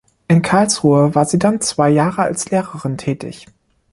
[0.27, 3.45] In Karlsruhe war sie dann zwei Jahre als Lehrerin tätig.